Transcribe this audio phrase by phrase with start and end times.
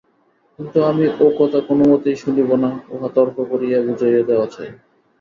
[0.59, 4.69] কিন্তু আমি ও-কথা কোনমতেই শুনিব না, উহা তর্ক করিয়া বুঝাইয়া দেওয়া চাই।